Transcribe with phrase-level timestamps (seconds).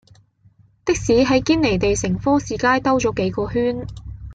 [0.83, 3.85] 的士喺堅尼地城科士街兜左幾個圈